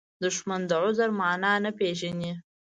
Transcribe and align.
دښمن 0.23 0.61
د 0.69 0.71
عذر 0.83 1.09
معنا 1.19 1.53
نه 1.63 1.71
پېژني 1.79 2.31